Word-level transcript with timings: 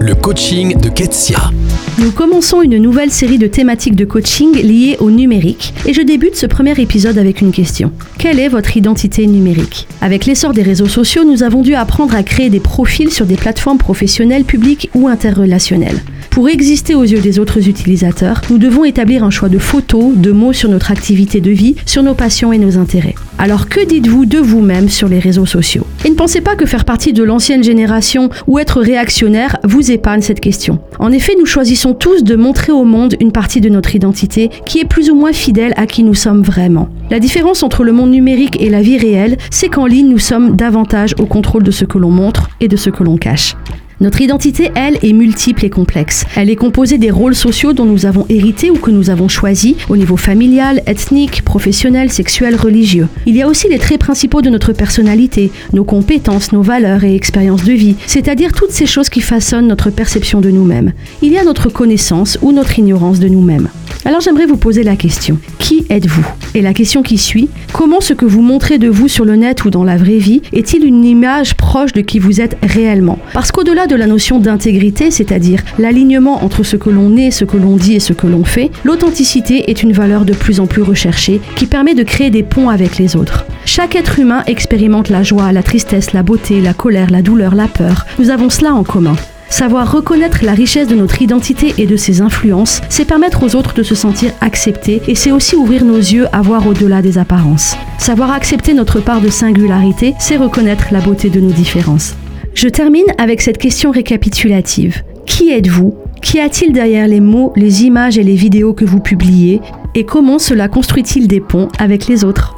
Le 0.00 0.14
coaching 0.14 0.78
de 0.80 0.88
Ketsia. 0.88 1.50
Nous 1.98 2.12
commençons 2.12 2.62
une 2.62 2.78
nouvelle 2.78 3.10
série 3.10 3.38
de 3.38 3.48
thématiques 3.48 3.96
de 3.96 4.04
coaching 4.04 4.54
liées 4.54 4.96
au 5.00 5.10
numérique 5.10 5.74
et 5.86 5.92
je 5.92 6.02
débute 6.02 6.36
ce 6.36 6.46
premier 6.46 6.78
épisode 6.80 7.18
avec 7.18 7.40
une 7.40 7.50
question. 7.50 7.90
Quelle 8.18 8.38
est 8.38 8.48
votre 8.48 8.76
identité 8.76 9.26
numérique? 9.26 9.88
Avec 10.00 10.26
l'essor 10.26 10.52
des 10.52 10.62
réseaux 10.62 10.86
sociaux, 10.86 11.24
nous 11.24 11.42
avons 11.42 11.62
dû 11.62 11.74
apprendre 11.74 12.14
à 12.14 12.22
créer 12.22 12.50
des 12.50 12.60
profils 12.60 13.10
sur 13.10 13.26
des 13.26 13.36
plateformes 13.36 13.78
professionnelles, 13.78 14.44
publiques 14.44 14.90
ou 14.94 15.08
interrelationnelles. 15.08 16.02
Pour 16.30 16.48
exister 16.48 16.94
aux 16.94 17.04
yeux 17.04 17.20
des 17.20 17.38
autres 17.38 17.68
utilisateurs, 17.68 18.40
nous 18.50 18.58
devons 18.58 18.84
établir 18.84 19.24
un 19.24 19.30
choix 19.30 19.48
de 19.48 19.58
photos, 19.58 20.16
de 20.16 20.32
mots 20.32 20.52
sur 20.52 20.68
notre 20.68 20.90
activité 20.90 21.40
de 21.40 21.50
vie, 21.50 21.76
sur 21.86 22.02
nos 22.02 22.14
passions 22.14 22.52
et 22.52 22.58
nos 22.58 22.76
intérêts. 22.76 23.14
Alors 23.38 23.68
que 23.68 23.84
dites-vous 23.84 24.26
de 24.26 24.38
vous-même 24.38 24.88
sur 24.88 25.08
les 25.08 25.18
réseaux 25.18 25.44
sociaux? 25.44 25.86
Et 26.04 26.10
ne 26.10 26.14
pensez 26.14 26.40
pas 26.40 26.54
que 26.54 26.66
faire 26.66 26.84
partie 26.84 27.12
de 27.12 27.22
l'ancienne 27.22 27.64
génération 27.64 28.30
ou 28.46 28.58
être 28.58 28.80
réactionnaire 28.80 29.58
vous 29.64 29.90
épargne 29.90 30.22
cette 30.22 30.40
question. 30.40 30.78
En 30.98 31.10
effet, 31.10 31.34
nous 31.38 31.44
choisissons 31.44 31.94
tous 31.94 32.22
de 32.22 32.36
montrer 32.36 32.72
au 32.72 32.84
monde 32.84 33.16
une 33.20 33.32
partie 33.32 33.60
de 33.60 33.68
notre 33.68 33.94
identité 33.94 34.50
qui 34.64 34.78
est 34.78 34.84
plus 34.84 35.10
ou 35.10 35.16
moins 35.16 35.32
fidèle 35.32 35.74
à 35.76 35.86
qui 35.86 36.04
nous 36.04 36.14
sommes 36.14 36.42
vraiment. 36.42 36.88
La 37.10 37.18
différence 37.18 37.62
entre 37.62 37.84
le 37.84 37.92
monde 37.92 38.10
numérique 38.10 38.60
et 38.60 38.70
la 38.70 38.82
vie 38.82 38.98
réelle, 38.98 39.36
c'est 39.50 39.68
qu'en 39.68 39.86
ligne, 39.86 40.08
nous 40.08 40.18
sommes 40.18 40.56
davantage 40.56 41.14
au 41.18 41.26
contrôle 41.26 41.64
de 41.64 41.70
ce 41.70 41.84
que 41.84 41.98
l'on 41.98 42.10
montre 42.10 42.48
et 42.60 42.68
de 42.68 42.76
ce 42.76 42.88
que 42.88 43.02
l'on 43.02 43.16
cache. 43.16 43.56
Notre 44.00 44.20
identité, 44.20 44.70
elle, 44.74 44.98
est 45.02 45.12
multiple 45.12 45.64
et 45.64 45.70
complexe. 45.70 46.24
Elle 46.34 46.50
est 46.50 46.56
composée 46.56 46.98
des 46.98 47.12
rôles 47.12 47.34
sociaux 47.34 47.72
dont 47.72 47.84
nous 47.84 48.06
avons 48.06 48.26
hérité 48.28 48.70
ou 48.70 48.76
que 48.76 48.90
nous 48.90 49.08
avons 49.08 49.28
choisis 49.28 49.76
au 49.88 49.96
niveau 49.96 50.16
familial, 50.16 50.82
ethnique, 50.86 51.42
professionnel, 51.42 52.10
sexuel, 52.10 52.56
religieux. 52.56 53.06
Il 53.26 53.36
y 53.36 53.42
a 53.42 53.48
aussi 53.48 53.68
les 53.68 53.78
traits 53.78 54.00
principaux 54.00 54.42
de 54.42 54.50
notre 54.50 54.72
personnalité, 54.72 55.52
nos 55.72 55.84
compétences, 55.84 56.52
nos 56.52 56.62
valeurs 56.62 57.04
et 57.04 57.14
expériences 57.14 57.64
de 57.64 57.72
vie, 57.72 57.94
c'est-à-dire 58.06 58.52
toutes 58.52 58.72
ces 58.72 58.86
choses 58.86 59.08
qui 59.08 59.20
façonnent 59.20 59.68
notre 59.68 59.90
perception 59.90 60.40
de 60.40 60.50
nous-mêmes. 60.50 60.92
Il 61.22 61.32
y 61.32 61.38
a 61.38 61.44
notre 61.44 61.68
connaissance 61.68 62.36
ou 62.42 62.50
notre 62.50 62.78
ignorance 62.78 63.20
de 63.20 63.28
nous-mêmes. 63.28 63.68
Alors 64.04 64.20
j'aimerais 64.20 64.46
vous 64.46 64.56
poser 64.56 64.82
la 64.82 64.96
question, 64.96 65.38
qui 65.58 65.86
êtes-vous? 65.88 66.26
Et 66.54 66.60
la 66.60 66.74
question 66.74 67.02
qui 67.02 67.16
suit, 67.16 67.48
comment 67.72 68.00
ce 68.00 68.12
que 68.12 68.26
vous 68.26 68.42
montrez 68.42 68.78
de 68.78 68.88
vous 68.88 69.08
sur 69.08 69.24
le 69.24 69.36
net 69.36 69.64
ou 69.64 69.70
dans 69.70 69.84
la 69.84 69.96
vraie 69.96 70.18
vie 70.18 70.42
est-il 70.52 70.84
une 70.84 71.04
image 71.04 71.54
proche 71.54 71.92
de 71.92 72.02
qui 72.02 72.18
vous 72.18 72.40
êtes 72.40 72.58
réellement? 72.62 73.18
Parce 73.32 73.50
qu'au-delà 73.50 73.83
de 73.86 73.96
la 73.96 74.06
notion 74.06 74.38
d'intégrité, 74.38 75.10
c'est-à-dire 75.10 75.60
l'alignement 75.78 76.44
entre 76.44 76.62
ce 76.62 76.76
que 76.76 76.90
l'on 76.90 77.16
est, 77.16 77.30
ce 77.30 77.44
que 77.44 77.56
l'on 77.56 77.76
dit 77.76 77.94
et 77.94 78.00
ce 78.00 78.12
que 78.12 78.26
l'on 78.26 78.44
fait, 78.44 78.70
l'authenticité 78.84 79.70
est 79.70 79.82
une 79.82 79.92
valeur 79.92 80.24
de 80.24 80.32
plus 80.32 80.60
en 80.60 80.66
plus 80.66 80.82
recherchée 80.82 81.40
qui 81.56 81.66
permet 81.66 81.94
de 81.94 82.02
créer 82.02 82.30
des 82.30 82.42
ponts 82.42 82.68
avec 82.68 82.98
les 82.98 83.16
autres. 83.16 83.46
Chaque 83.64 83.96
être 83.96 84.18
humain 84.18 84.42
expérimente 84.46 85.08
la 85.08 85.22
joie, 85.22 85.52
la 85.52 85.62
tristesse, 85.62 86.12
la 86.12 86.22
beauté, 86.22 86.60
la 86.60 86.74
colère, 86.74 87.10
la 87.10 87.22
douleur, 87.22 87.54
la 87.54 87.68
peur. 87.68 88.06
Nous 88.18 88.30
avons 88.30 88.50
cela 88.50 88.74
en 88.74 88.84
commun. 88.84 89.16
Savoir 89.48 89.92
reconnaître 89.92 90.44
la 90.44 90.52
richesse 90.52 90.88
de 90.88 90.96
notre 90.96 91.22
identité 91.22 91.74
et 91.78 91.86
de 91.86 91.96
ses 91.96 92.20
influences, 92.20 92.80
c'est 92.88 93.04
permettre 93.04 93.44
aux 93.44 93.54
autres 93.54 93.74
de 93.74 93.82
se 93.82 93.94
sentir 93.94 94.32
acceptés 94.40 95.00
et 95.06 95.14
c'est 95.14 95.32
aussi 95.32 95.54
ouvrir 95.54 95.84
nos 95.84 95.98
yeux 95.98 96.26
à 96.32 96.42
voir 96.42 96.66
au-delà 96.66 97.02
des 97.02 97.18
apparences. 97.18 97.76
Savoir 97.98 98.32
accepter 98.32 98.74
notre 98.74 99.00
part 99.00 99.20
de 99.20 99.28
singularité, 99.28 100.14
c'est 100.18 100.36
reconnaître 100.36 100.86
la 100.90 101.00
beauté 101.00 101.30
de 101.30 101.40
nos 101.40 101.52
différences. 101.52 102.16
Je 102.54 102.68
termine 102.68 103.04
avec 103.18 103.42
cette 103.42 103.58
question 103.58 103.90
récapitulative. 103.90 105.02
Qui 105.26 105.50
êtes-vous? 105.50 105.96
Qu'y 106.22 106.38
a-t-il 106.38 106.72
derrière 106.72 107.08
les 107.08 107.20
mots, 107.20 107.52
les 107.56 107.82
images 107.82 108.16
et 108.16 108.22
les 108.22 108.36
vidéos 108.36 108.72
que 108.72 108.84
vous 108.84 109.00
publiez? 109.00 109.60
Et 109.94 110.04
comment 110.04 110.38
cela 110.38 110.68
construit-il 110.68 111.26
des 111.26 111.40
ponts 111.40 111.68
avec 111.78 112.06
les 112.06 112.22
autres? 112.24 112.54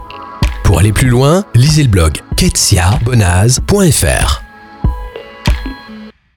Pour 0.64 0.80
aller 0.80 0.92
plus 0.92 1.08
loin, 1.08 1.44
lisez 1.54 1.82
le 1.82 1.88
blog 1.88 2.18
ketsiabonaz.fr. 2.36 4.45